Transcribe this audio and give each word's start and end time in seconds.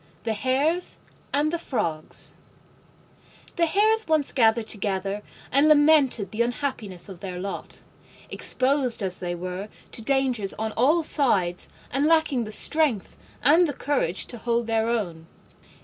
THE 0.23 0.33
HARES 0.33 0.97
AND 1.31 1.53
THE 1.53 1.59
FROGS 1.59 2.35
The 3.55 3.67
Hares 3.67 4.07
once 4.07 4.31
gathered 4.31 4.65
together 4.65 5.21
and 5.51 5.67
lamented 5.67 6.31
the 6.31 6.41
unhappiness 6.41 7.07
of 7.07 7.19
their 7.19 7.37
lot, 7.37 7.81
exposed 8.31 9.03
as 9.03 9.19
they 9.19 9.35
were 9.35 9.69
to 9.91 10.01
dangers 10.01 10.55
on 10.55 10.71
all 10.71 11.03
sides 11.03 11.69
and 11.91 12.07
lacking 12.07 12.45
the 12.45 12.51
strength 12.51 13.15
and 13.43 13.67
the 13.67 13.73
courage 13.73 14.25
to 14.29 14.39
hold 14.39 14.65
their 14.65 14.89
own. 14.89 15.27